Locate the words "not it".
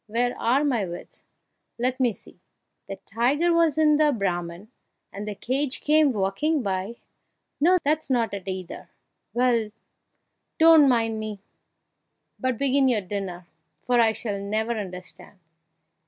8.09-8.47